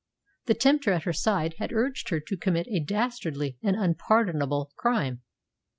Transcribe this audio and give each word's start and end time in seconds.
The 0.47 0.55
tempter 0.55 0.93
at 0.93 1.03
her 1.03 1.13
side 1.13 1.53
had 1.59 1.71
urged 1.71 2.09
her 2.09 2.19
to 2.19 2.35
commit 2.35 2.65
a 2.69 2.83
dastardly, 2.83 3.59
an 3.61 3.75
unpardonable 3.75 4.71
crime. 4.75 5.21